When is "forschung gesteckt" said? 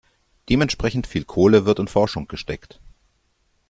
1.87-2.79